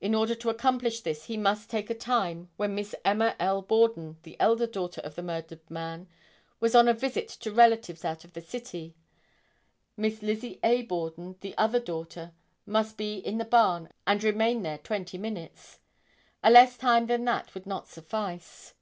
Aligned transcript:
In 0.00 0.12
order 0.12 0.34
to 0.34 0.50
accomplish 0.50 1.02
this 1.02 1.26
he 1.26 1.36
must 1.36 1.70
take 1.70 1.88
a 1.88 1.94
time 1.94 2.50
when 2.56 2.74
Miss 2.74 2.96
Emma 3.04 3.36
L. 3.38 3.62
Borden, 3.62 4.16
the 4.24 4.36
elder 4.40 4.66
daughter 4.66 5.00
of 5.02 5.14
the 5.14 5.22
murdered 5.22 5.60
man, 5.70 6.08
was 6.58 6.74
on 6.74 6.88
a 6.88 6.92
visit 6.92 7.28
to 7.28 7.52
relatives 7.52 8.04
out 8.04 8.24
of 8.24 8.32
the 8.32 8.40
city; 8.40 8.96
Miss 9.96 10.20
Lizzie 10.20 10.58
A. 10.64 10.82
Borden, 10.82 11.36
the 11.42 11.56
other 11.56 11.78
daughter, 11.78 12.32
must 12.66 12.96
be 12.96 13.18
in 13.18 13.38
the 13.38 13.44
barn 13.44 13.88
and 14.04 14.24
remain 14.24 14.62
there 14.64 14.78
twenty 14.78 15.16
minutes. 15.16 15.78
A 16.42 16.50
less 16.50 16.76
time 16.76 17.06
than 17.06 17.24
that 17.26 17.54
would 17.54 17.66
not 17.68 17.86
suffice. 17.86 18.74